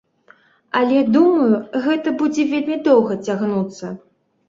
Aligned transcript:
Але 0.79 1.03
думаю, 1.17 1.61
гэта 1.85 2.17
будзе 2.25 2.49
вельмі 2.57 2.83
доўга 2.91 3.23
цягнуцца. 3.25 3.97